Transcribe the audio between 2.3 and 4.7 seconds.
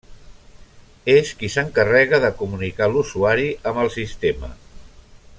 comunicar l'usuari amb el sistema.